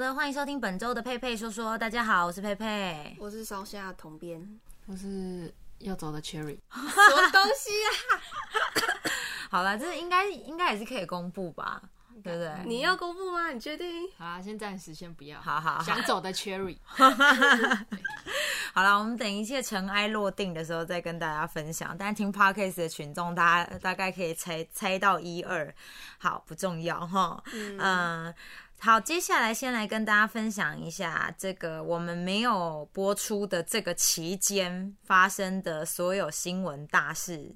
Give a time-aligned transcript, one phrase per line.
[0.00, 1.76] 的，欢迎收听本周的佩佩说说。
[1.76, 3.14] 大家好，我是佩佩。
[3.20, 7.92] 我是烧虾同编， 我是要走的 Cherry，什么东西啊？
[9.52, 11.82] 好了，这应该应该也是可以公布吧？
[12.24, 12.50] 对不对？
[12.64, 13.50] 你要公布吗？
[13.50, 14.08] 你确定？
[14.16, 15.38] 好啦，先暂时先不要。
[15.38, 16.78] 好好好想走的 Cherry，
[18.72, 21.94] 好了，我们等一切尘埃落定的时候再跟大家分享。
[21.98, 25.74] 但是听 podcast 的群众，大家大概可以猜猜到一二。
[26.18, 27.42] 好，不重要哈。
[27.52, 28.34] 嗯、
[28.82, 37.54] 好，接下来先来跟大家分享一下这个我们没有播出的这个期间发生的所有新闻大事。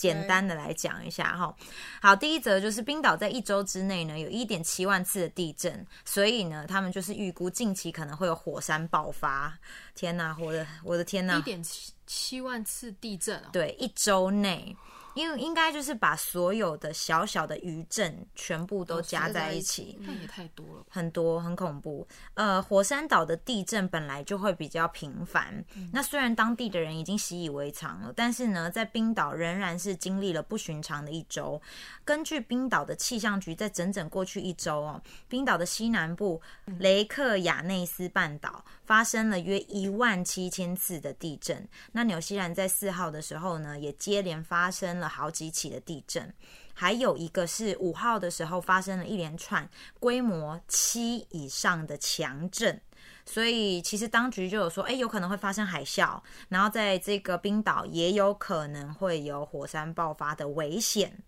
[0.00, 1.54] 简单的来讲一下哈，
[2.00, 9.52] 好，第一则就是冰岛在一周之内呢有一点七万次的地震，所以呢，他们就是预估近期可能会有火山爆发。
[9.94, 11.42] 天哪，我的我的天哪一！
[11.42, 14.74] 点七七万次地震哦，对，一周内，
[15.14, 19.98] 因为应该就是把所有的小小的余震全部都加在一起。
[20.00, 20.84] 那也太多了。
[20.90, 22.06] 很多很恐怖。
[22.34, 31.60] 呃，火山岛的地震本来就会比较频繁，那虽然当地的人已经习以为常了，但是呢，在冰岛仍然是经历了不寻常的一周。
[32.04, 36.40] 根据冰岛的气象局，在整整过去一周哦，冰岛的西南部
[36.78, 41.66] 雷克雅内斯半岛发生了约一万七千次的地震。
[41.92, 46.32] 那纽西兰在四号的时候呢，也接连发生了好几起的地震。
[46.72, 52.80] 还有一个是五号的时候发生了一连串规模七以上的强震，
[53.26, 61.18] 所以其实当局就有说，哎，有可能会发生海啸，然后在这个冰岛也有可能会有火山爆发的危险。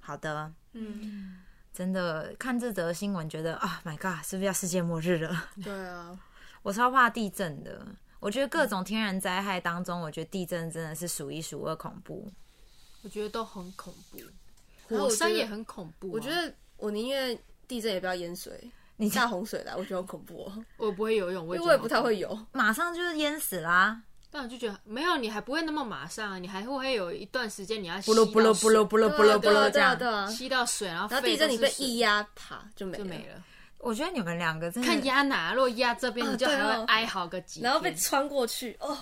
[0.00, 5.48] 好的，嗯，真的看这则新闻，觉得啊，My God，是不是要世界末日了？
[5.62, 6.18] 对啊，
[6.62, 7.84] 我超怕地震的。
[8.20, 12.32] 我觉得各种天然灾害当中，我觉得地震真的是数一数二恐怖。
[13.04, 14.18] 我觉得都很恐怖，
[14.88, 17.38] 火山也很恐怖啊、我觉得我宁愿
[17.68, 18.58] 地震也不要淹水，
[18.96, 22.36] 你下洪水来，我觉得很恐怖哦， 我不会游泳，我也因为我也不太会游。
[22.52, 24.00] 马上就是淹死啦、
[24.30, 29.38] 但我就觉得没有，你还不会那么马上，你还会有一段时间你要吸不噜不噜到水不噜不噜不噜
[30.26, 33.18] 不吸到水，然后然后地震你被一压，啪就没就没。
[33.28, 33.44] 了。
[33.84, 37.64] 我觉得你们两个真的看压哪，如果压这边，哦你就还会哀嚎个几天。
[37.64, 38.96] 然后被穿过去，哦，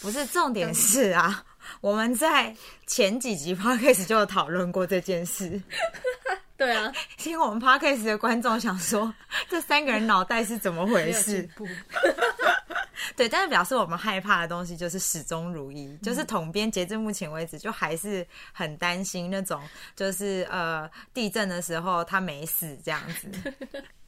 [0.00, 1.44] 不是重点是啊，
[1.82, 5.60] 我们在前几集 podcast 就有讨论过这件事。
[6.56, 9.12] 对啊，听我们 podcast 的观众想说，
[9.50, 11.46] 这三个人脑袋是怎么回事。
[13.16, 19.60] 对，但是表示我们害怕的东西就是始终如一，嗯就是统编截至目前为止，就还是很担心那种，
[19.94, 23.52] 就是呃地震的时候他没死这样子。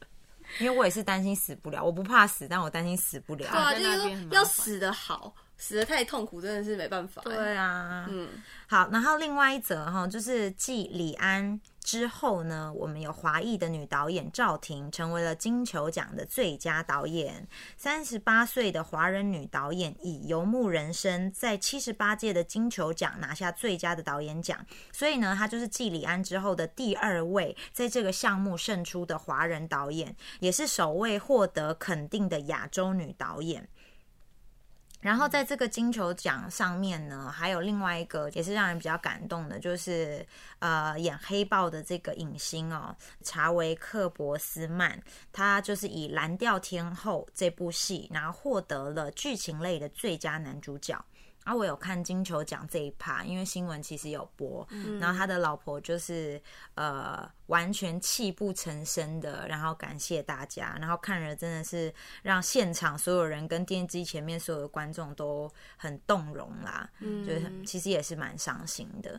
[0.59, 3.49] 因为我也是担心死不了，我不怕死，但我担心死不了。
[3.49, 7.21] 对啊，就是说要死的好，死的太痛苦真的是没办法。
[7.23, 8.29] 对啊，嗯，
[8.67, 17.47] 好，然后另外一则哈，就是继李安之后呢，我们有华裔的女导演赵婷成为了金球奖的最佳导演。
[17.75, 33.67] 三十八岁的华人女导演以《游牧人生》在七十八届的金球奖拿下最佳的导演奖，所以呢，她就是继李安之后的第二位在这个项目胜出的华人导演，也是首位获得肯定的亚洲女导演。
[35.07, 40.27] 然后在这个金球奖上面呢，还有另外一个也是让人比较感动的，就是
[40.59, 44.99] 呃演黑豹的这个影星哦，查维克博斯曼，
[45.31, 51.01] 他就是以《蓝调天后》这部戏，然后获得了剧情类的最佳男主角。
[51.47, 54.67] 然后我有看金球奖这一趴，因为新闻其实有播，
[54.99, 56.41] 然后他的老婆就是
[56.75, 69.17] 呃完全泣不成声的，然后感谢大家，然后看了真的是让现场所有人跟电视机前面所有的观众都很动容啦，嗯就是其实也是蛮伤心的。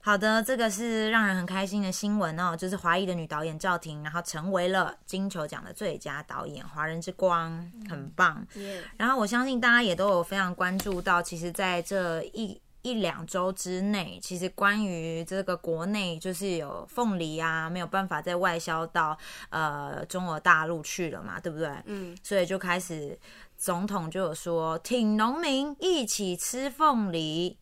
[0.00, 8.46] 好的，这个是让人很开心的新闻哦，就是华裔的女导演赵婷，然后成为了金球奖的最佳导演，华人之光，很棒。
[8.54, 19.18] 耶，然后我相信大家也都有非常关注到，其实在这一一两周之内，其实关于这个国内就是有凤梨啊没有办法再外销到
[19.50, 21.70] 呃中国大陆去了嘛，对不对？
[21.84, 23.18] 嗯，所以就开始
[23.58, 27.58] 总统就有说，挺农民一起吃凤梨。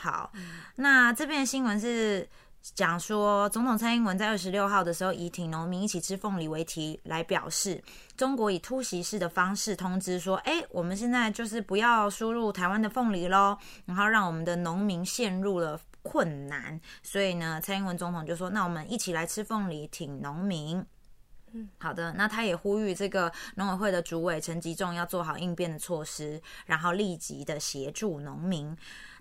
[0.00, 0.32] 好，
[0.76, 2.28] 那这边的新闻是
[2.62, 7.82] 讲说，总统蔡英文在二十六号的时候，以“挺农民一起吃凤梨”为题来表示，
[8.16, 16.80] 中国以突袭式的方式通知说，哎，我们现在就是不要输入台湾的凤梨喽，然后让我们的农民陷入了困难。
[17.02, 20.86] 所以呢，蔡英文总统就说，那我们一起来吃凤梨，挺农民。
[21.78, 28.76] 好的，那他也呼吁这个农委会的主委陈吉仲要做好应变的措施，然后立即的协助农民。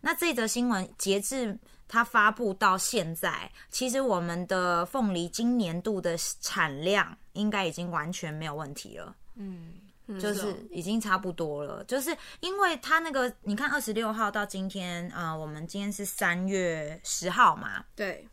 [0.07, 9.13] 那这则新闻截至它发布到现在，其实我们的凤梨今年度的产量应该已经完全没有问题了。
[9.35, 9.73] 嗯，
[10.17, 18.25] 就是哦已经差不多了，就是因为它那个，你看二十六号到今天，呃，我们今天是三月十号嘛，对，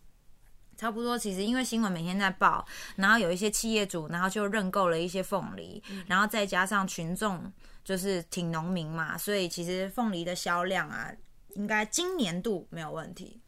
[0.76, 11.12] 差不多，其实因为新闻每天在报，然后有一些企业主，然后就认购了一些凤梨，然后再加上群众就是挺农民嘛，所以其实凤梨的销量啊，
[11.54, 13.40] 应该今年度没有问题。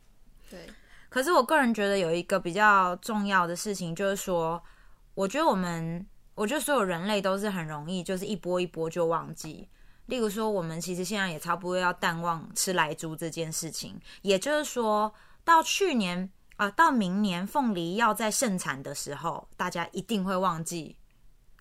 [0.51, 0.67] 对，
[1.09, 4.63] 可是我个人觉得有一个比较重要的事情，就是说，
[5.15, 9.69] 我觉得我们，我觉得所有人类都是很容易，就是一波一波就忘记。
[10.07, 15.13] 例如说，我们其实现在也差不多要淡忘吃来猪这件事情，也就是说，
[15.43, 20.97] 到去年啊、呃到明年凤梨要在盛产的时候，大家一定会忘记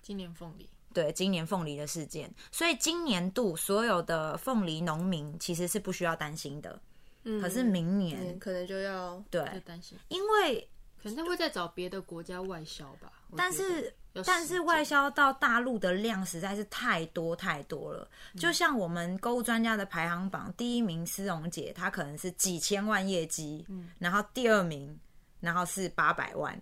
[0.00, 2.32] 今年凤梨对今年凤梨的事件。
[2.50, 6.80] 所以今年度所有的凤梨农民其实是不需要担心的。
[7.24, 10.66] 嗯可是明年，嗯可能就要对，就担心，因为
[11.02, 13.12] 可能会再找别的国家外销吧。
[13.36, 13.92] 但是
[14.24, 18.08] 但是外销到大陆的量实在是太多太多了。
[18.32, 24.98] 嗯就像我们购物专家的排行榜，第一名思荣姐，她可能是几千万业绩，嗯然后第二名，
[25.40, 26.56] 然后是八百万，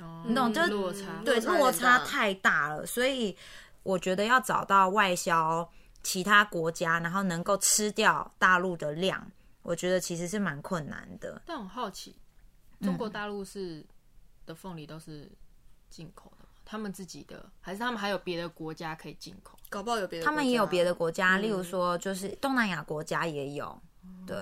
[0.00, 0.52] 哦你懂？
[0.52, 3.36] 就是落差，对，落差太大了，所以
[3.88, 5.66] 我觉得要找到外销
[6.02, 9.26] 其他国家，然后能够吃掉大陆的量，
[9.62, 11.40] 我觉得其实是蛮困难的。
[11.46, 12.14] 但我好奇，
[12.80, 13.82] 嗯中国大陆是
[14.44, 15.32] 的凤梨都是
[15.88, 16.50] 进口的吗？
[16.66, 19.58] 他们自己的，还是他们还有别的国家可以进口？
[19.70, 23.80] 搞不好有别的，他们也有别的国家，嗯例如说就是东南亚国家也有。
[24.26, 24.36] 对，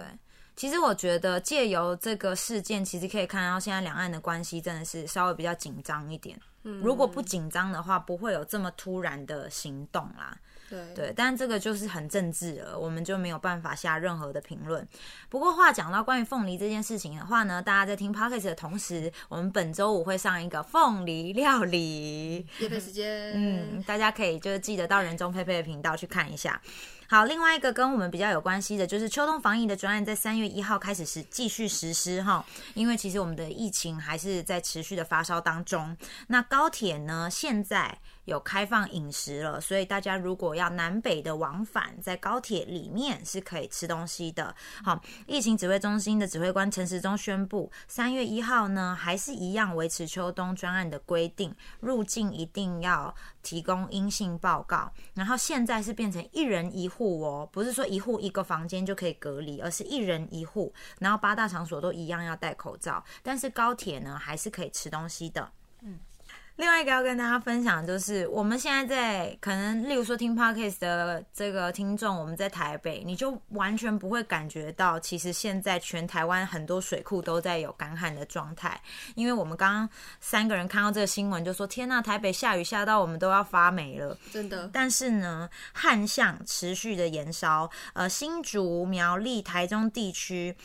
[0.56, 6.37] 其实我觉得借由这个事件，其实可以看到现在两岸的关系真的是稍微比较紧张一点。
[6.66, 10.36] 嗯如果不紧张的话，不会有这么突然的行动啦。
[10.68, 14.84] 对对，但这个就是很政治了，我们就没有办法下任何的评论。
[15.28, 22.44] 不过话讲到关于凤梨这件事情的话呢，大家在听 podcast 的同时，我们本周五会上一个凤梨料理。
[22.58, 26.60] 夜配时间，嗯，大家可以就是记得到人中佩佩的频道去看一下。
[27.08, 32.44] 好，另外一个跟我们比较有关系的，就是秋冬防疫的专案在三月一号开始实继续实施哈，
[32.75, 35.97] 因为其实我们的疫情还是在持续的发烧当中。
[36.26, 44.55] 那高铁呢，现在有开放饮食了，所以大家如果要南北的往返，在高铁里面是可以吃东西的。
[44.82, 53.14] 好，疫情指挥中心的指挥官陈时中宣布，三月一号呢，还是一样维持秋冬专案的规定，入境一定要
[53.44, 54.93] 提供阴性报告。
[55.14, 65.52] 然后现在是变成一人一户哦，不是说一户一个房间就可以隔离，而是一人一户，然后八大场所都一样要戴口罩，但是高铁呢还是可以吃东西的。
[66.56, 78.81] 另外一个要跟大家分享，就是我们现在在可能，例如说听 podcast 的这个听众，我们在台北，你就完全不会感觉到，其实现在全台湾很多水库都在有干旱的状态。
[79.14, 79.88] 因为我们刚刚
[80.19, 90.56] 三个人看到这个新闻，就说：“天呐，台北下雨下到我们都要发霉了。”真的，但是呢，旱象持续的延烧，呃，新竹、苗栗、台中地区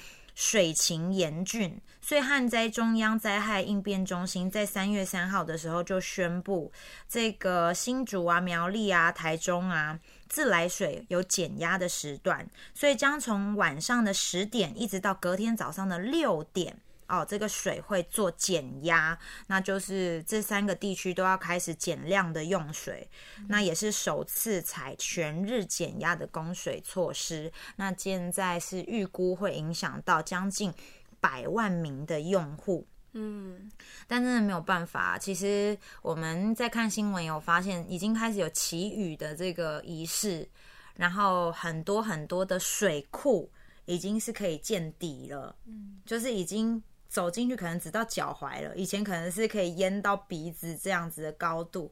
[0.44, 6.72] 水情严峻，所以旱灾中央灾害应变中心在三月三号的时候就宣布，
[7.08, 10.00] 这个新竹啊、苗栗啊、台中啊。
[10.27, 16.75] 自来水有减压的时段，所以将从晚上的十点一直到隔天早上的六点，
[17.12, 23.06] 哦，这个水会做减压，那就是这三个地区都要开始减量的用水，
[23.50, 27.51] 那也是首次采全日减压的供水措施。
[27.75, 30.74] 那现在是预估会影响到将近
[31.20, 32.88] 百万名的用户。
[33.13, 33.70] 嗯，
[34.08, 35.18] 但真的没有办法。
[35.18, 40.48] 其实我们在看新闻有发现，已经开始有祈雨的这个仪式，
[40.96, 43.51] 然后很多很多的水库
[43.84, 51.91] 已经是可以见底了，嗯，就是已经走进去可能只到脚踝了，以前可能是可以淹到鼻子这样子的高度。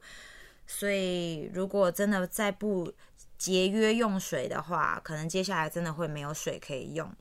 [0.65, 2.91] 所以如果真的再不
[3.37, 7.11] 节约用水的话，可能接下来真的会没有水可以用。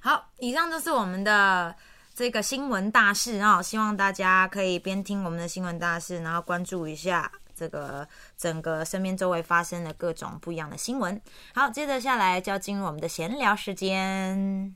[0.00, 1.76] 好，以上就是我们的。
[2.14, 11.22] 这个新闻大事啊、希望大家可以边听我们的新闻大事，然后关注一下这个整个身边周围发生的各种不一样的新闻。
[11.54, 14.74] 好，接着下来就要进入我们的闲聊时间。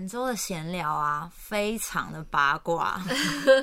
[0.00, 2.98] 本周的闲聊啊，非常的八卦，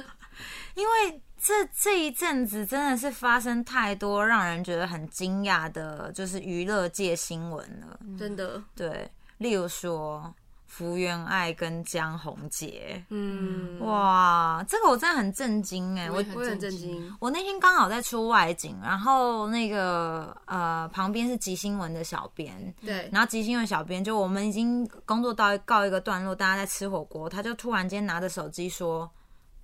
[0.76, 1.22] 因为。
[1.40, 8.00] 这这一阵子真的是发生太多让人觉得很惊讶的，就是娱乐界新闻了。
[8.18, 10.34] 真的，对，例如说
[10.68, 13.04] 福原爱跟江宏杰。
[13.10, 16.12] 嗯，哇，这个我真的很震惊哎！
[16.12, 17.18] 我我很我很震震惊惊。
[17.20, 29.10] 我那天刚好在出外景，然后那个呃旁边是集新闻的小编，对，然后集新闻小编就我们已经工作到告一个段落，大家在吃火锅，他就突然间拿着手机说：“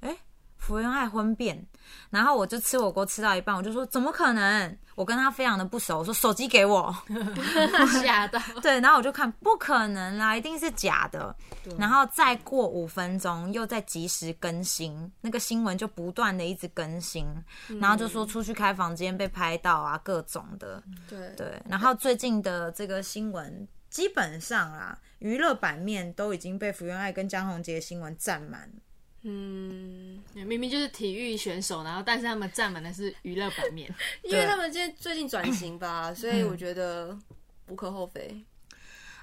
[0.01, 0.17] 哎、
[0.57, 1.67] 福原爱婚变。”
[2.09, 6.95] 然后我就吃火锅吃到一半，我就说：“怎么可能？”我跟他非常的不熟，我说：“手机给我。
[8.01, 11.35] ”吓到， 对，然后我就看，不可能啦，一定是假的。
[11.77, 17.25] 然后再过五分钟，又在及时更新，那个新闻就不断的一直更新，
[17.79, 20.83] 然后就说出去开房间被拍到啊，各种的。
[21.09, 28.69] 对，对，然后最近的这个新闻，基本上啦，娱乐版面都已经被福原爱跟江宏杰的新闻占满。
[29.23, 33.93] 嗯，明明就是体育选手，然后但是他们占满的是娱乐版面。
[34.23, 37.17] 因为他们现在最近转型吧， 所嗯以我觉得
[37.67, 38.43] 无可厚非。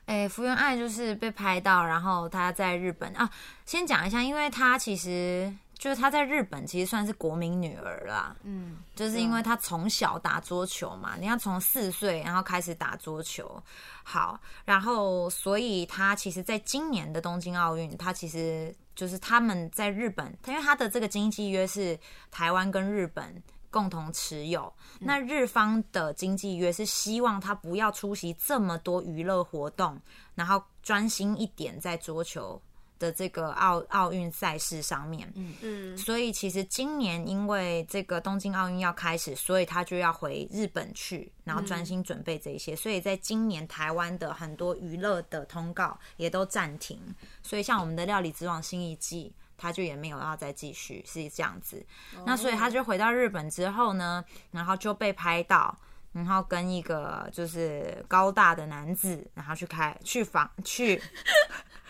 [0.07, 3.13] 哎，福原爱就是被拍到，然后她在日本。
[3.13, 3.31] 啊，
[3.65, 13.63] 先讲一下，因为她其实就是她在日本其实算是国民女儿啦，嗯，就是因为她从小打桌球嘛，你要从四岁然后开始打桌球，
[14.03, 21.99] 好，然后所以她其实在今年的东京奥运，她其实就是他们在日本，因为他的这个经济约是
[22.31, 23.43] 台湾跟日本。
[23.73, 29.97] 共同持有，那日方的经济约是希望他不要出席这么多娱乐活动，
[30.35, 32.61] 然后专心一点在桌球
[33.01, 35.29] 的这个奥奥运赛事上面。
[35.35, 42.77] 嗯，所以其实今年因为这个东京奥运要开始，所以他就要回日本去，然后专心准备这一些。
[42.77, 47.01] 所以在今年台湾的很多娱乐的通告也都暂停，
[47.43, 49.35] 所以像我们的《料理之王》新一季。
[49.63, 51.85] 他就也没有要再继续，是这样子。
[52.25, 55.79] 那所以他就回到日本之后呢，然后就被拍到，
[56.13, 60.99] 然后跟一个就是高大的男子，然后去开去访去，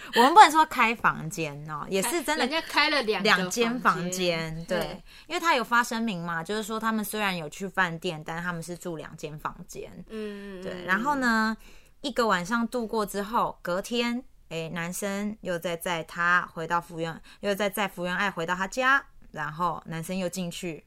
[0.16, 10.84] 我们不能说开房间哦，也是真的人家开了两两间房房间，对对，因为他有发声明嘛，就是说他们虽然有去饭店，但他们是住两间房间，嗯，对。
[10.84, 11.10] 然后？
[11.20, 11.54] 呢，
[12.00, 20.82] 一个晚上度过之后，隔天，哎，男生又再载他回到福原，又再载福原爱回到他家，然后男生又进去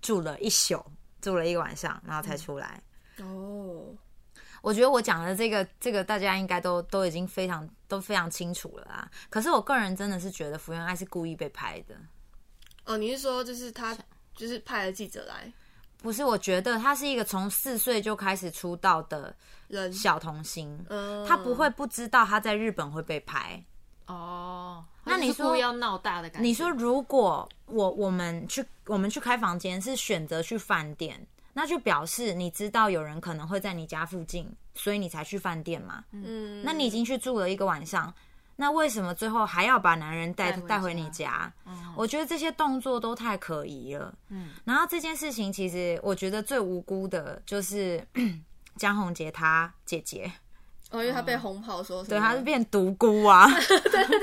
[0.00, 0.82] 住了一宿，
[1.20, 2.80] 住了一个晚上，然后才出来。
[3.18, 3.94] 哦，
[4.62, 9.10] 我觉得我讲的这个，这个大家应该都都已经非常都非常清楚了啊。
[9.28, 11.94] 可是我个人真的是觉得福原爱是故意被拍的。
[12.86, 13.94] 哦，你是说就是他
[14.34, 15.52] 就是派了记者来
[15.98, 19.34] 不是，我觉得他是一个从四岁就开始出道的
[19.68, 19.92] 人？
[19.92, 23.62] 小童星，嗯，他不会不知道他在日本会被拍。
[24.06, 26.46] 哦，那你说要闹大的感觉？
[26.46, 36.04] 你说，如果我我们去我们去开房间是选择去饭店，那就表示你知道有人可能会在你家附近，所以你才去饭店嘛。
[36.12, 38.12] 嗯，那你已经去住了一个晚上，
[38.56, 41.52] 那为什么最后还要把男人带带回回你家？
[41.66, 44.14] 嗯我觉得这些动作都太可疑了。
[44.30, 48.02] 嗯，然后这件事情其实我觉得最无辜的就是
[48.78, 50.32] 江宏杰他姐姐，
[50.90, 53.46] 哦，因为他被红跑说对，他是变独孤啊。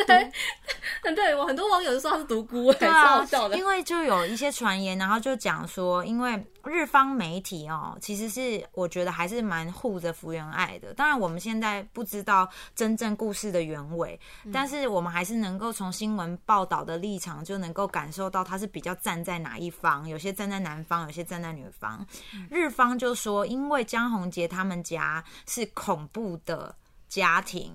[0.07, 3.55] 对，对 我很多网友就说他是独孤，哎，超对啊好笑，的。
[3.55, 10.93] 因为就有一些传言，然后就讲说，因为日方媒体哦，其实是我觉得还是蛮护着福原爱的。
[10.93, 14.19] 当然，我们现在不知道真正故事的原委，
[14.53, 22.05] 但是我们还是能够从新闻报道的立场，就能够感受到他是比较站在哪一方，有些站在男方，有些站在女方。
[22.49, 26.75] 日方就说，因为江宏杰他们家是恐怖的。
[27.09, 27.73] 家庭，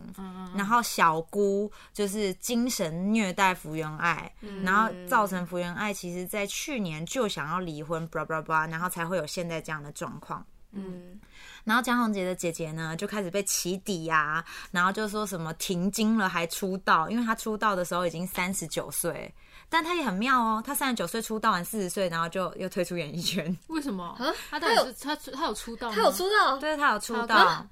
[0.56, 10.46] 然后小姑就是精神虐待福原爱，然后造成福原爱其实在去年就想要离婚，blah blah blah，然后才会有现在这样的状况。
[10.76, 11.20] 嗯，
[11.62, 19.32] 然后江宏杰的姐姐呢，就开始被起底呀、然后就说什么停经了还出道，因为她出道的时候已经三十九岁，
[19.68, 24.04] 但她也很妙哦，她三十九岁出道完四十岁，然后就又退出演艺圈，为什么？
[24.18, 24.34] 啊？
[24.50, 25.94] 他到底是他出他有出道吗？
[25.94, 26.58] 他有出道。
[26.58, 27.64] 对她有出道，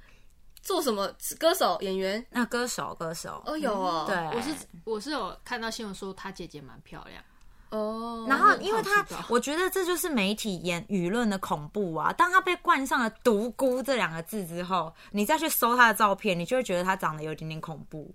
[0.63, 1.13] 做什么？
[1.39, 2.25] 歌手、演员？
[2.31, 4.55] 那歌手歌手，哦，有哦，对，我是
[4.85, 7.23] 我是有看到新闻说她姐姐蛮漂亮，
[7.71, 12.13] 哦，然后因为他好奇吧，我觉得这就是媒体言舆论的恐怖啊！
[12.13, 18.15] 当他被冠上了“独孤”这两个字之后，你再去搜他的照片，你就会觉得他长得有点点恐怖。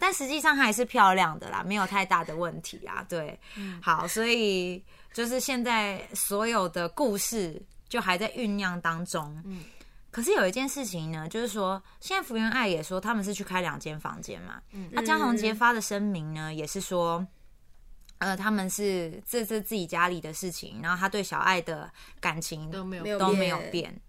[0.00, 3.04] 但实际上她还是漂亮的啦，没有太大的问题啊。
[3.08, 3.36] 对，
[3.82, 4.80] 好，所以
[5.12, 9.42] 就是现在所有的故事就还在酝酿当中。
[9.44, 9.64] 嗯，
[10.18, 14.60] 可是有一件事情呢，就是说，现在福原爱也说他们是去开两间房间嘛。
[14.72, 17.24] 嗯，那江宏杰发的声明呢，也是说。
[18.18, 24.00] 呃，他们是这是自己家里的事情，然后他对小爱的感情都没有都没有变变。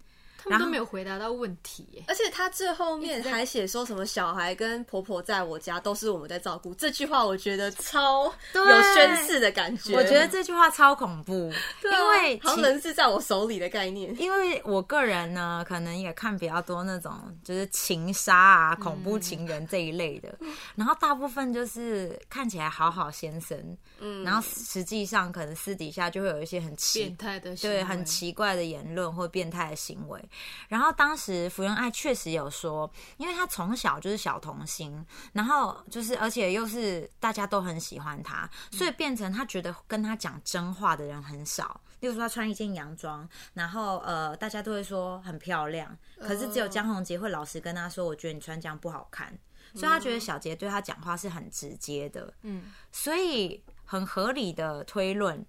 [0.43, 2.03] 他们都没有回答到问题耶。
[2.07, 9.95] 而且他最后面还写说什么小孩跟婆婆在我家都是我们在照顾，这句话我觉得超有宣誓的感觉。
[9.95, 11.51] 我觉得这句话超恐怖，
[11.83, 14.15] 因为其好像人是在我手里的概念。
[14.19, 20.37] 因为我个人呢，可能也看比较多那种就是情杀啊、恐怖情人这一类的，
[20.75, 30.19] 然后大部分就是看起来好好先生，嗯，然后实际上可能私底下就会有一些很奇变态的对很奇怪的言论或变态的行为。
[30.67, 41.81] 然后当时福原爱确实有说，因为她从小就是小童星，然后就是而且又是大家都很喜欢她，所以变成她觉得跟她讲真话的人很少。
[41.99, 49.37] 例如说，她穿一件洋装，然后呃，大家都会说很漂亮，可是只有江宏杰会老实跟她说，我觉得你穿这样不好看。
[49.75, 55.45] 所以她觉得小杰对她讲话是很直接的，嗯，所以很合理的推论，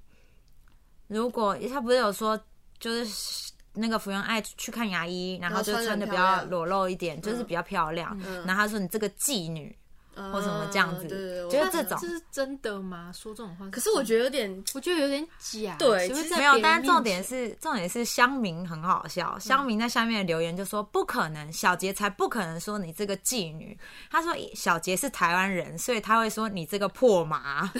[1.06, 2.38] 如果他不是有说，
[2.78, 8.18] 就是那个福原爱去看牙医，然后就穿穿的比较裸露一点，就是比较漂亮。
[8.44, 9.76] 然后他说你这个妓女
[10.12, 13.10] 或什么这样子，嗯对对对，我觉得这种这是真的吗？
[13.14, 13.66] 说这种话？
[13.70, 15.76] 可是我觉得有点我觉得有点假。
[15.78, 23.78] 对其实没有，但是重点是重点是乡民很好笑，乡民在下面的留言就说不可能，小杰才不可能说你这个妓女。
[24.10, 27.72] 他说小杰是台湾人，所以他会说你这个破麻。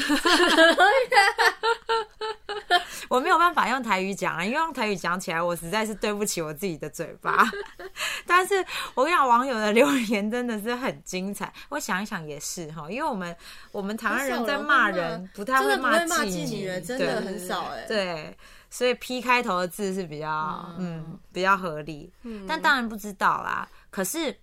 [3.10, 7.44] 我没有办法用台语讲啊，因为用台语讲起来，我实在是对不起我自己的嘴巴。
[8.24, 8.64] 但是
[8.94, 11.52] 我跟你讲，网友的留言真的是很精彩。
[11.70, 13.36] 我想一想也是哈，因为我们
[13.72, 17.84] 我们台湾人在骂人不太会骂妓女人，真的很少哎。
[17.88, 18.38] 对，
[18.70, 22.12] 所以 P 开头的字是比较嗯比较合理，
[22.46, 23.68] 但当然不知道啦。
[23.90, 24.38] 可是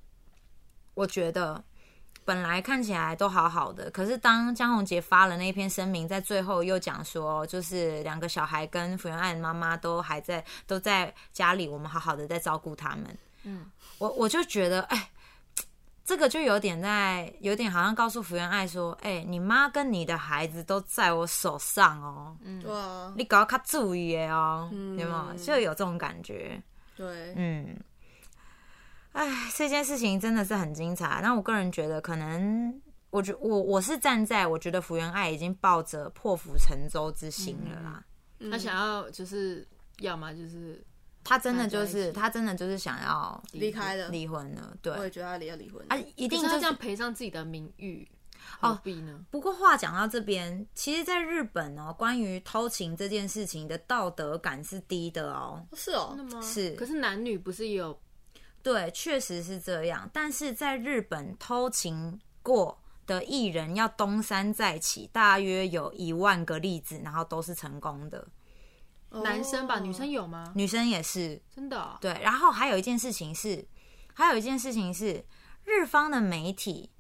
[0.94, 1.64] 我觉得
[2.28, 13.18] 本来看起来都好好的，可是当江宏杰发了那篇声明，在最后又讲说，就是两个小孩跟福原爱的妈妈都还在都在家里，我们好好的在照顾他们。
[13.44, 13.66] 嗯，
[13.98, 15.10] 我我就觉得，哎。
[16.08, 25.34] 这个就有点在，有点好像告诉福原爱说：“哎、你妈跟你的孩子都在我手上哦，对啊，你搞较注意的哦，有没有？
[25.34, 26.64] 就有这种感觉。
[26.96, 27.78] 对，嗯，
[29.18, 31.20] 哎，这件事情真的是很精彩。
[31.24, 38.06] 那我个人觉得，可能我觉我我是站在我觉得福原爱已经抱着破釜沉舟之心了啦。
[38.52, 39.68] 他想要就是
[40.02, 40.86] 要么就是
[41.24, 45.84] 他真的就是他真的就是想要离开了，离婚了，对我也觉得他离要离婚。
[45.90, 48.08] 啊，一定就是可是这样赔上自己的名誉，
[48.62, 49.26] 哦何必呢？
[49.32, 55.66] 不过话讲到这边，其实，在日本哦，关于偷情这件事情的道德感是低的哦。
[55.74, 56.16] 是哦？
[56.44, 58.00] 是可是男女不是也有
[58.68, 60.10] 对，确实是这样。
[60.12, 68.28] 但是在日本偷情过的艺人要东山再起，大约有一万个例子，然后都是成功的。
[69.10, 69.78] 男生吧？
[69.78, 70.52] 哦女生有吗？
[70.54, 71.98] 女生也是真的哦？
[72.02, 72.20] 对。
[72.22, 73.66] 然后还有一件事情是，
[74.14, 75.24] 还有一件事情是，
[75.64, 76.92] 日方的媒体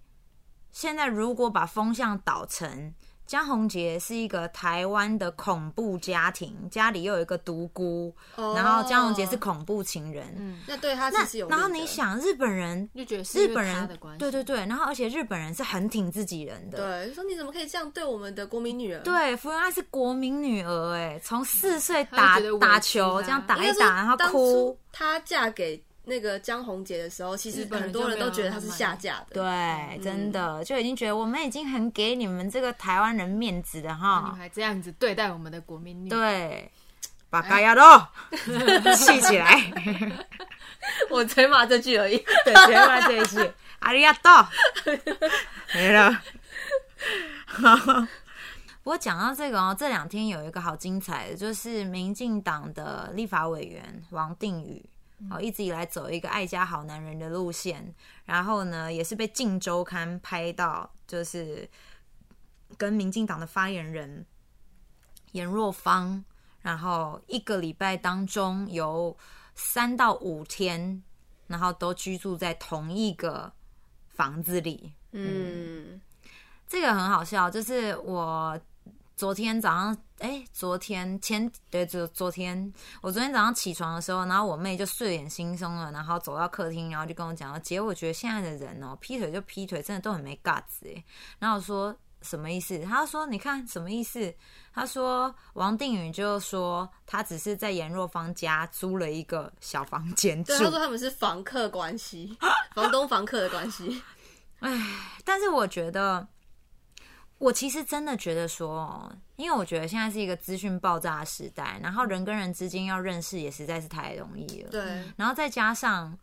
[0.71, 2.93] 现在如果把风向导成。
[3.27, 10.33] 江宏杰是一个台湾的恐怖家庭，家里又有一个独孤，哦然后江宏杰是恐怖情人。
[10.39, 11.49] 嗯，那对他其那实有。
[11.49, 13.87] 然后你想，日本人就觉得是日本人
[14.17, 16.77] 对对对，然后而且日本人是很挺自己人的。
[16.77, 24.77] 对，说你怎么可以这样对我们的国民女儿？，对，福原爱是国民女儿，哎，从四岁打打球啊这样打一打，然后哭。。
[24.91, 25.77] 她嫁给
[26.09, 29.33] 那个江宏杰的时候，其实很多人都觉得他是下架的。
[29.33, 34.35] 对，真的就已经觉得我们已经很给你们这个台湾人面子的你们哈。
[34.37, 36.71] 还这样子对待我们的国民女，，对，
[37.29, 37.81] 把嘎亚都
[38.95, 39.61] 气起来。
[41.11, 42.17] 我只会骂这句而已。
[42.45, 44.47] 对，直接骂这一句， 阿里亚多，
[45.73, 46.21] 没了。
[48.81, 54.81] 不过讲到这个哦，这两天有一个好精彩的，就是民进党的立法委员王定宇。
[55.31, 57.93] 哦，一直以来走一个爱家好男人的路线，
[58.25, 61.67] 然后呢，也是被《镜周刊》拍到，就是
[62.77, 64.25] 跟民进党的发言人
[65.31, 66.23] 严若芳，
[66.61, 69.17] 然后一个礼拜当中有
[69.55, 71.01] 三到五天，
[71.47, 73.51] 然后都居住在同一个
[74.09, 74.93] 房子里。
[75.13, 75.99] 嗯，
[76.67, 78.59] 这个很好笑，就是我
[79.17, 91.03] 昨天早上，哎，昨天前对，昨昨天我昨天早上起床的时候，然后我妹就睡眼惺忪了，然后走到客厅，然后就跟我讲，姐，我觉得现在的人哦，劈腿就劈腿，真的都很没 guts 哎。
[91.39, 92.77] 然后我说什么意思？
[92.83, 94.31] 她说你看什么意思？
[94.71, 102.37] 她说王定宇就说他只是在严若芳家租了一个小房间住对，，他说他们是房客关系，
[102.75, 103.99] 房东房客的关系。
[104.59, 104.79] 哎
[105.25, 106.27] 但是我觉得，
[107.39, 114.69] 我其实真的觉得说，因为我觉得现在是一个资讯爆炸的时代，然后人跟人之间要认识也实在是太容易了。
[114.71, 116.17] 对，然后再加上，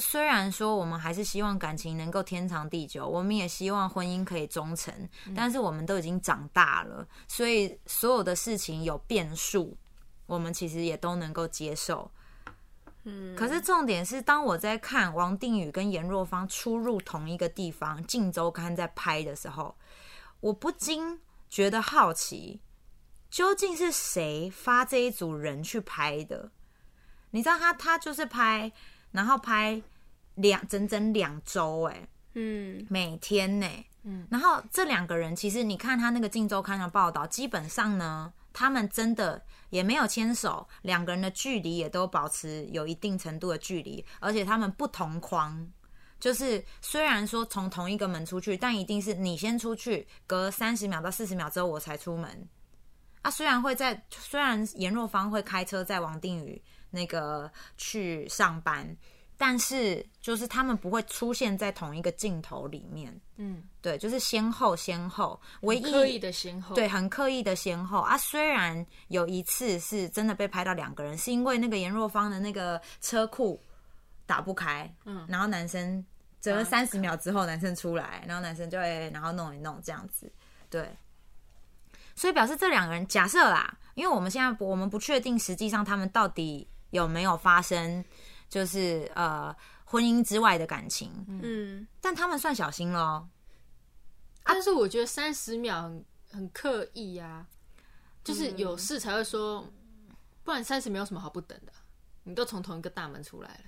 [0.00, 4.92] 虽然说我们还是希望感情能够天长地久，我们也希望婚姻可以忠诚，
[5.36, 9.76] 但是我们都已经长大了，所以所有的事情有变数，
[10.26, 12.10] 我们其实也都能够接受。
[13.04, 19.76] 嗯，可是重点是，当我在看王定宇跟严若芳出入同一个地方，《镜周刊》在拍的时候，
[20.44, 22.60] 我不禁觉得好奇，
[23.30, 26.50] 究竟是谁发这一组人去拍的？
[27.30, 28.70] 你知道他他就是拍，
[29.12, 29.80] 然后拍
[30.34, 33.66] 两整整两周，哎，嗯，每天呢，
[34.02, 45.66] 嗯，然后这两个人其实你看他那个《镜周刊》的报道，基本上呢，他们真的也没有牵手，两个人的距离也都保持有一定程度的距离，而且他们不同框。
[46.24, 52.48] 就是虽然说从同一个门出去，但一定是你先出去，隔三十秒到四十秒之后我才出门。
[53.20, 58.96] 啊，虽然会在，虽然严若芳会开车在王定宇那个去上班，
[59.36, 63.14] 但是就是他们不会出现在同一个镜头里面。
[63.36, 68.16] 嗯，对，就是先后先后，唯一刻意的先后，对，很刻意的先后啊。
[68.16, 73.62] 虽然有一次是真的被拍到两个人，是因为那个严若芳的那个车库
[74.24, 76.02] 打不开，嗯，然后男生
[76.44, 80.30] 整了三十秒之后，男生出来，然后男生就会然后弄一弄这样子，
[80.68, 80.94] 对。
[82.14, 88.04] 所以表示这两个人假设啦，因为我们现在不我们不确定实际上他们到底有没有发生，
[88.50, 93.26] 就是呃婚姻之外的感情，嗯，但他们算小心咯。
[94.44, 97.46] 但是我觉得三十秒很很刻意呀、
[98.22, 99.66] 就是有事才会说，
[100.42, 101.72] 不然三十秒有什么好不等的？
[102.24, 103.64] 你都从同一个大门出来了，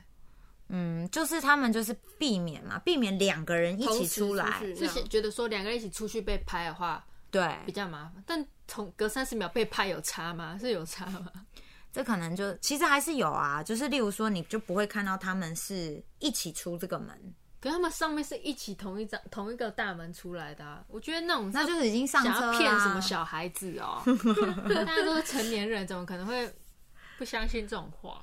[0.68, 7.55] 嗯，就是他们就是避免嘛，避免两个人一起出来，去就是觉得说两个人一起出去被拍的话对。
[7.64, 10.59] 比，较麻烦，但从隔三十秒被拍有差吗？
[10.61, 11.31] 是有差吗？
[11.92, 17.18] 这可能就其实还是有啊，就是例如说，你就不会看到他们是一起出这个门，
[17.59, 24.02] 可他们上面是一起同一张同一个大门出来的、啊，我觉得那种那就是已经上车想要骗什么小孩子哦，
[24.68, 26.52] 大家都是成年人，怎么可能会
[27.18, 28.22] 不相信这种话？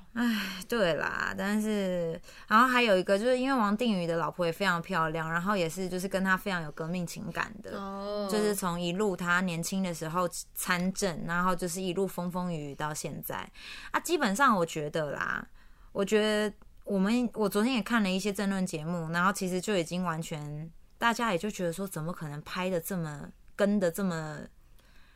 [0.68, 13.50] 对啦，但是然后还有一个就是因为王定宇的老婆也非常漂亮，然后也是就是跟他非常有革命情感的，哦，就是从一路他年轻的时候参政，然后就是一路风风雨雨到现在
[13.92, 14.00] 啊。
[14.00, 15.48] 基本上我觉得啦，
[15.92, 24.40] 我觉得我们我昨天也看了一些政论节目，然后其实就已经完全大家也就觉得说，怎么可能拍的这么跟的这么，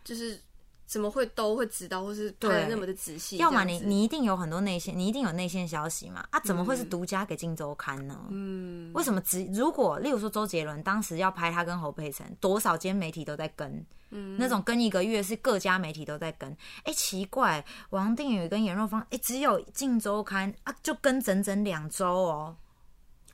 [0.04, 0.42] 就是
[0.88, 3.36] 怎么会都会知道，或是拍的那么的仔细？
[3.38, 6.26] 要么你你一定有很多内线，你一定有内线消息嘛？
[6.32, 8.18] 啊，怎么会是独家给《金周刊》呢？
[8.30, 16.50] 嗯，为什么只如果例如说周杰伦当时要拍他跟侯佩岑，多少间媒体都在跟，嗯那种跟一个月是各家媒体都在跟。
[16.86, 22.56] 哎、奇怪，王定宇跟严若芳，哎、只有《镜周刊》啊，就跟整整两周哦。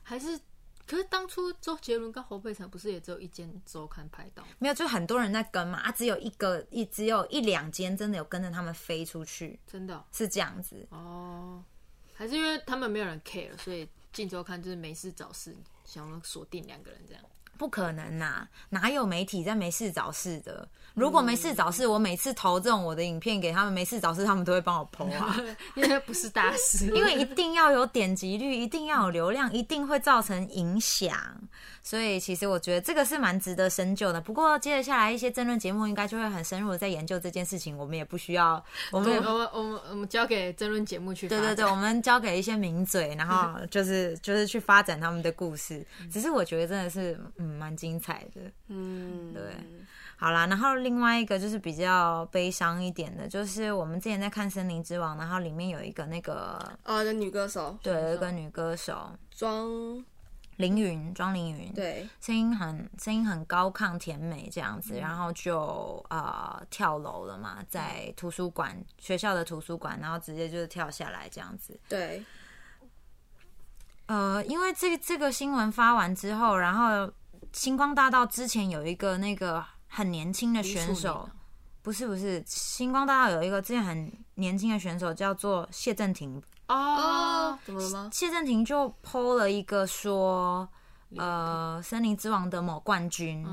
[0.02, 0.38] 还是？
[0.86, 4.44] 可是当初周杰伦跟侯佩岑不是也只有一间周刊拍到？
[4.58, 10.86] 没有，就很多人在跟嘛，啊，只有一个一只有一两间真的有跟着他们飞出去，真的哦是这样子。
[10.90, 11.64] 哦，
[12.14, 17.24] 还是因为他们没有人 care，所以《镜周刊》就是没事找事，想要锁定两个人这样。
[17.56, 20.68] 不可能呐、哪有媒体在没事找事的？
[20.94, 25.36] 如果没事找事，我每次投这种我的影片给他们，没事找事，他们都会帮我 PO 啊。
[25.74, 31.12] 因为不是大师， 因为一定要有点击率，一定要有流量，一定会造成影响。
[31.82, 34.20] 所以其实我觉得这个是蛮值得深究的。
[34.20, 41.28] 不过接着下来一些争论节目应该就会很深入的在研究这件事情，我们也不需要，我们我们我们我们交给争论节目去。
[41.28, 45.84] 对对对，我们交给一些名嘴，然后 就是就是去发展他们的故事。
[46.10, 48.40] 只是我觉得真的是嗯蛮精彩的。
[48.68, 49.42] 嗯，对。
[50.16, 57.76] 好啦，然后另外一个就是比较悲伤一点的，就是我们之前在看《森林之王》，然后里面有一个那个哦，那女歌手。
[57.82, 59.10] 对有一个女歌手。
[59.30, 59.68] 庄，
[60.56, 61.12] 凌云。
[61.14, 71.78] 庄凌云，对，声音很声音很高亢甜美这样子，然后就呃跳楼了嘛，在图书馆学校的图书馆，然后直接就是跳下来这样子。
[71.88, 72.22] 对，
[74.06, 77.12] 呃，因为这这个新闻发完之后，然后
[77.54, 81.30] 星光大道之前有一个那个很年轻的选手，
[81.82, 88.10] 不是不是，星光大道有一个之前很年轻的选手叫做谢振廷，哦哦，，怎么了吗？
[88.12, 90.68] 谢振廷就 PO 了一个说，
[91.16, 93.46] 呃，森林之王的某冠军，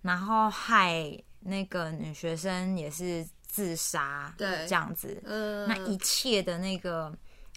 [0.00, 4.66] 然后害那个女学生也是自杀，对。
[4.66, 7.14] 这样子，呃，那一切的那个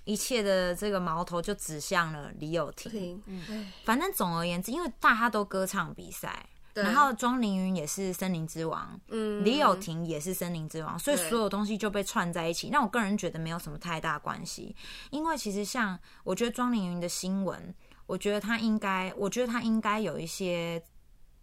[0.09, 2.91] 一切的这个矛头就指向了李友廷。
[2.91, 12.69] 停，哎，反正总而言之，因为大家都歌唱比赛，然后庄凌云也是森林之王，嗯，李友廷也是森林之王，所以所有东西就被串在一起。
[12.69, 14.75] 那我个人觉得没有什么太大关系，
[15.11, 17.73] 因为其实像我觉得庄凌云的新闻，
[18.07, 20.81] 我觉得他应该，我觉得他应该有一些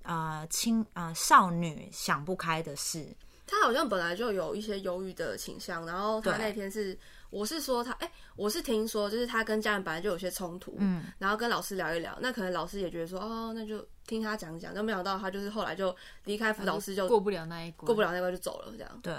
[0.03, 3.15] 呃青呃少女想不开的事，
[3.47, 6.99] 他好像本来就有一些忧郁的倾向，然后他那天是，
[7.31, 19.01] 我是说他，哎、我是听说，就是他跟家人本来就有些冲突，嗯，然后跟老师聊一聊，那可能老师也觉得说，哦，那就听他讲讲，但没想到他就是后来就离开辅导室就过不了那一关，过不了那关就走了，这样。
[19.03, 19.15] 对，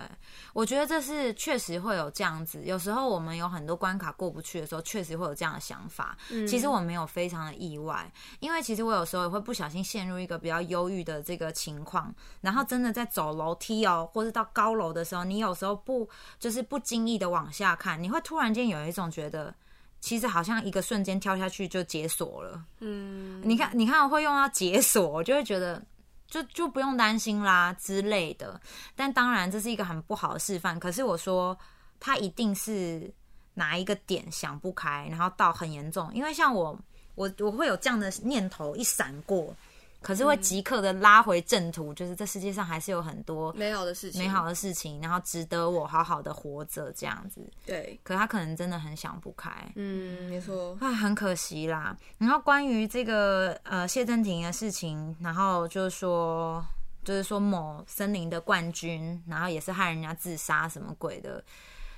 [0.53, 2.63] 我觉得这是确实会有这样子。
[2.63, 6.17] 有时候我们有很多关卡过不去的时候，确实会有这样的想法。
[6.47, 19.53] 其实我没有非常的意外，因为其实我有时候也会不小心陷入一个比较忧郁的这个情况，然后真的在走楼梯哦，或是到高楼的时候，你有时候不就是不经意的往下看，你会突然间有一种觉得。
[19.99, 25.83] 其实好像一个瞬间跳下去就解锁了，嗯，你看，你看会用到解锁，我就会觉得
[26.27, 28.59] 就就不用担心啦之类的。
[28.95, 30.79] 但当然这是一个很不好的示范。
[30.79, 31.57] 可是我说
[31.99, 33.11] 他一定是
[33.55, 36.13] 哪一个点想不开，然后到很严重。
[36.13, 36.79] 因为像我，
[37.15, 39.53] 我我会有这样的念头一闪过，
[40.01, 47.41] 可是会即刻的拉回正途，就是这世界上还是有很多美好的事情，美好的事情，然后值得我好好的活着这样子。
[47.65, 49.51] 对，可他可能真的很想不开。
[49.75, 51.97] 嗯，没错，啊，很可惜啦。
[52.17, 56.63] 然后关于这个呃谢振廷的事情，然后就是说，
[57.03, 61.43] 就是说某森林的冠军，然后也是害人家自杀什么鬼的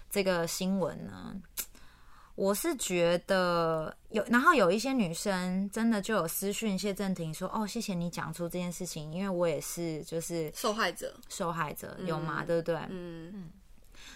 [0.09, 1.35] 这个新闻呢，
[2.39, 12.45] 我是觉得有，然后有一些女生真的就有私讯谢振廷说，哦，谢谢你讲出这件事情，因为我也是就是受害者，受害者，有吗？
[12.45, 12.79] 对不对？
[12.87, 13.51] 嗯，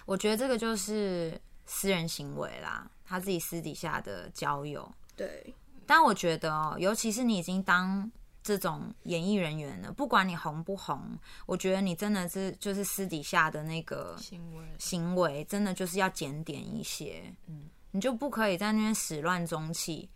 [0.06, 4.90] 我觉得这个就是私人行为啦，他自己私底下的交友。
[5.18, 5.54] 对，
[5.86, 8.10] 但我觉得哦，尤其是你已经当
[8.42, 17.22] 这种演艺人员了，不管你红不红，我觉得你真的是就是私底下的那个行为，行为，真的就是要检点一些。
[17.48, 20.10] 嗯，你就不可以在那边始乱终弃。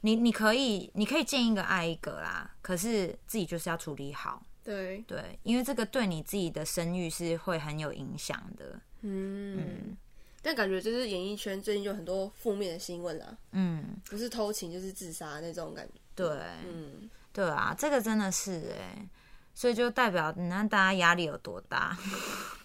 [0.00, 4.42] 你你可以你可以见一个爱一个啦，可是自己就是要处理好。
[4.64, 8.80] 对，对，因为这个对你自己的声誉是会很有影响的。
[9.02, 9.96] 嗯。
[10.42, 15.94] 但感觉就是演艺圈最近有很多负面的新闻啦，嗯，不是偷情就是自杀那种感觉。
[16.14, 16.26] 对，
[16.66, 19.08] 嗯，对啊，这个真的是哎、
[19.54, 21.96] 所以就代表你看大家压力有多大。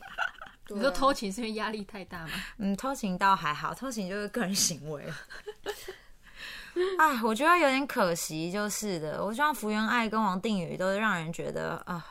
[0.76, 2.34] 你说偷情是因为压力太大吗？
[2.58, 5.04] 嗯，偷情倒还好，偷情就是个人行为。
[6.98, 9.24] 哎，我觉得有点可惜，就是的。
[9.24, 12.06] 我希望福原爱跟王定宇都让人觉得啊，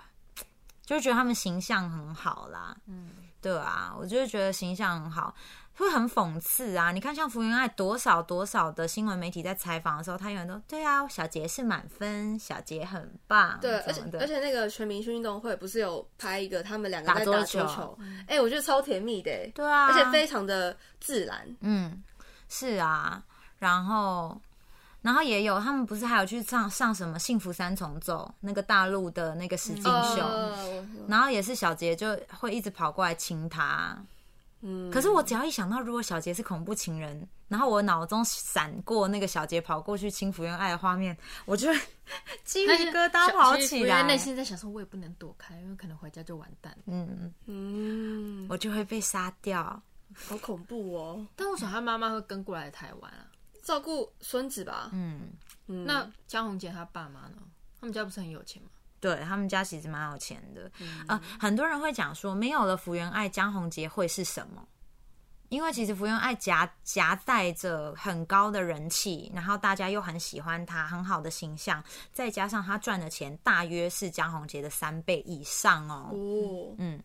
[0.85, 2.77] 就觉得他们形象很好啦。
[2.87, 5.35] 嗯，对啊，我就是觉得形象很好，
[5.77, 6.90] 会很讽刺啊。
[6.90, 17.98] 你看，像福原爱多少多少的新闻媒体在采访的时候，他永远都对啊，小杰是满分，小杰很棒，对，而且而且那个全明星运动会不是有拍一个他们两个打在打桌球？
[18.27, 21.57] 哎、我觉得超甜蜜的、欸，对啊，而且非常的自然。
[21.61, 22.03] 嗯，
[22.48, 23.22] 是啊，
[23.59, 24.40] 然后，
[25.01, 30.29] 然后也有他们不是还有去上上什么幸福三重奏那个大陆的那个实境秀，
[31.07, 33.97] 然后也是小杰就会一直跑过来亲他。
[34.61, 41.81] 嗯，可是我只要一想到如果小杰是恐怖情人，然后我脑中闪过那个小杰跑过去亲福原爱的画面，我就会
[42.45, 46.77] 鸡皮疙瘩跑起来，内心在想说，我也不能躲开，因为可能回家就完蛋。
[46.87, 49.81] 嗯，嗯，我就会被杀掉。
[50.13, 53.28] 好恐怖哦，但我想他妈妈会跟过来台湾啊。
[53.68, 54.88] 照顾孙子吧。
[54.94, 55.31] 嗯，
[55.66, 57.37] 嗯，那江宏杰他爸妈呢？
[57.78, 58.70] 他们家不是很有钱吗？
[58.98, 60.72] 对他们家其实蛮有钱的，
[61.07, 64.66] 呃，很多人会讲说，没有了福原爱，江宏杰会是什么？
[65.50, 76.09] 因为其实福原爱夹夹带着很高的人气，然后大家又很喜欢他，很好的形象，再加上他赚的钱大约是江宏杰的三倍以上哦。
[76.14, 76.98] 哦，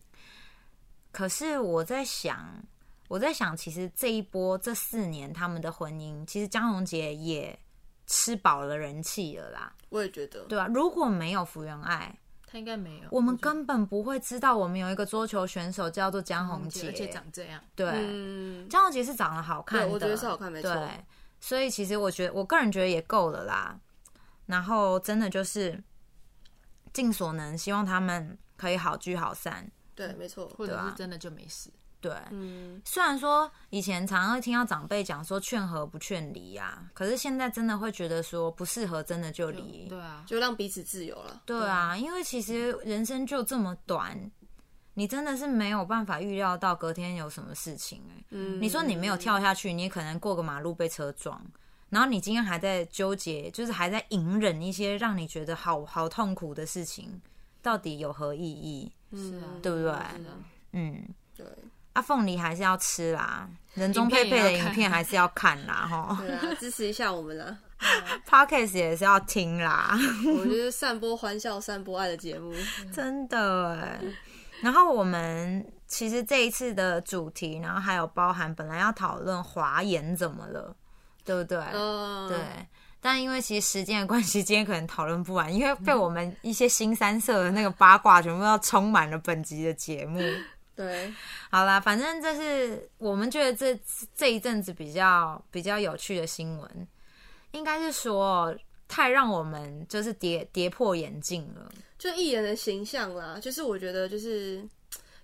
[1.12, 2.64] 可是我在想，
[3.08, 7.58] 我在想，其实这一波这四年他们的婚姻，其实江宏杰也
[8.06, 13.08] 吃饱了人气了啦，我也觉得，对吧、如果没有福原爱，他应该没有。
[13.10, 21.04] 我们根本不会知道我们有一个桌球选手叫做江宏杰，而且长这样，对，嗯，江宏杰是长得好看的，我觉得是好看没错对，
[21.40, 23.78] 所以其实我觉得，我个人觉得也够了啦。
[24.46, 25.82] 然后真的就是
[26.92, 29.70] 尽所能，希望他们可以好聚好散。
[29.94, 31.70] 对，没错，或者是真的就没事。
[32.04, 39.86] 对，嗯，虽然说以前常常会听到长辈讲说劝和不劝离呀，可是现在真的会觉得说不适合，真的就离。
[39.88, 41.40] 对啊，就让彼此自由了。
[41.46, 44.30] 对啊，因为其实人生就这么短，
[44.92, 51.42] 你真的是没有办法预料到隔天有什么事情哎、嗯，你说你没有跳下去，你可能过个马路被车撞，
[51.88, 57.22] 然后你今天还在纠结，就是还在隐忍一些让你觉得好好痛苦的事情，
[57.62, 58.92] 到底有何意义？
[59.14, 59.90] 是啊，对不对？
[59.90, 60.36] 是啊
[60.76, 61.46] 嗯，对
[61.94, 67.56] 啊，凤梨还是要吃啦，人中佩佩的影影片还是要看啦， 哈对啊，支持一下我们啦。
[68.28, 69.90] Podcast 也是要听啦，
[70.26, 72.54] 我们 就是散播欢笑、散播爱的节目。
[72.92, 74.00] 真的哎。
[74.60, 80.74] 然后我们其实这一次的主题，然后还有包含本来要讨论华研怎么了，
[81.24, 81.58] 对不对？
[81.74, 82.38] 嗯，对。
[83.00, 90.18] 但因为其实时间的关系，今天可能讨论不完，因为被我们一些新三色的那个八卦全部要充满了本集的节目。
[90.76, 91.12] 对，
[91.50, 93.78] 好啦，反正这是我们觉得这
[94.14, 96.88] 这一阵子比较比较有趣的新闻，
[97.52, 98.52] 应该是说
[98.88, 101.70] 太让我们就是跌跌破眼镜了。
[101.96, 104.68] 就艺人的形象啦，就是我觉得就是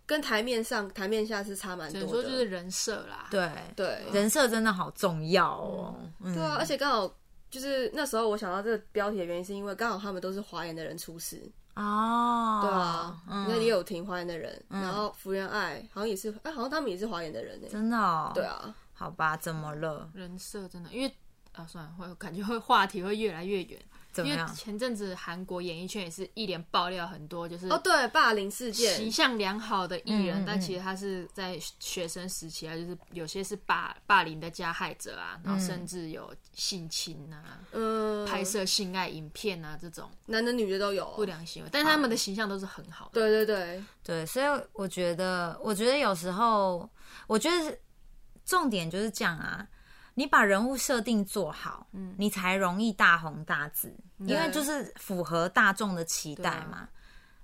[0.06, 2.22] 跟台面上、台面下是差蛮多的。
[2.22, 3.26] 就是人设啦。
[3.30, 5.94] 对，对，人设真的好重要哦。
[6.20, 7.12] 嗯，对啊，而且刚好
[7.50, 11.42] 就是那时候我想到这个标题的原因，是因为刚好他们都是华研的人出事。
[11.74, 17.66] 哦，对啊，嗯那也有挺华研的人，然后福原爱好像也是，哎，好像他们也是华研的人呢。
[17.70, 18.32] 真的哦。
[18.34, 20.10] 对，啊，好吧，怎么了？
[20.14, 21.14] 人设真的，因为
[21.52, 23.80] 啊，算了，会感觉会话题会越来越远。
[24.16, 24.54] 因为怎么样？
[24.54, 41.10] 前阵子韩国演艺圈也是一连爆料很多，就是哦，对，霸凌事件形，象良好的艺人，嗯嗯但其实他是在学生时期啊，就是有些是霸霸凌的加害者啊，然后甚至有性侵啊、嗯，拍摄性爱影片啊这种男的女的都有。
[41.16, 43.10] 不良行为，但他们的形象都是很好的。
[43.12, 46.88] 对对对，对，所以我觉得，我觉得有时候，
[47.26, 47.78] 我觉得
[48.44, 49.66] 重点就是这样啊。
[50.14, 56.88] 你把人物设定做好，嗯，你才容易大红大紫，因为就是符合大众的期待嘛。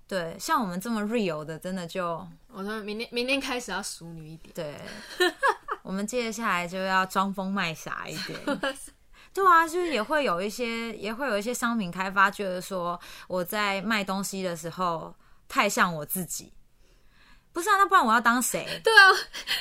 [0.08, 4.80] 对，像我们这么 real 的，真的就我说明天明天开始要淑女一点，对，
[5.82, 8.38] 我们接下来就要装疯卖傻一点。
[9.34, 12.98] 对啊，就是也会有一些，也会有一些商品开发，觉得说
[13.28, 15.14] 我在卖东西的时候
[15.48, 16.52] 太像我自己。
[17.56, 18.66] 不是啊，那不然我要当谁？
[18.84, 19.08] 对啊，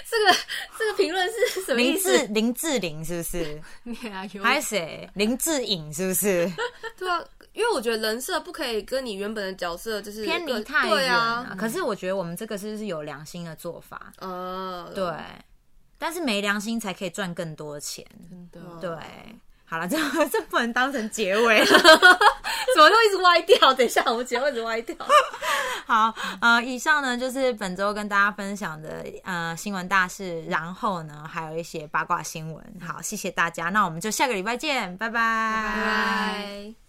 [0.09, 0.37] 这个
[0.77, 2.17] 这个评论是什么意林思？
[2.19, 3.61] 志林志玲是不是？
[3.83, 5.09] 你啊有还是谁？
[5.13, 6.51] 林志颖是不是？
[6.99, 15.05] 对啊，因为我觉得人设不可以跟你原本的角色就是偏离个太远可是我觉得我们这个是是有良心的做法，啊，对。
[15.97, 18.89] 但是没良心才可以赚更多钱，真的对。
[19.67, 19.97] 好了， 这
[20.29, 21.65] 这不能当成结尾了。
[22.75, 23.73] 怎么都一直歪掉？
[23.73, 24.95] 等一下，我们结尾一直歪掉。
[25.87, 32.63] 好，呃，以上呢就是本周跟大家分享的呃新闻大事，然后呢还有一些八卦新闻。
[32.85, 36.84] 好，谢谢大家，那我们就下个礼拜见，拜拜拜。